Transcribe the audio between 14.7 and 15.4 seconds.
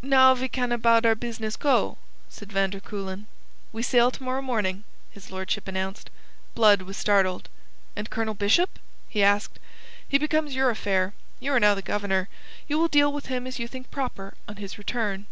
return.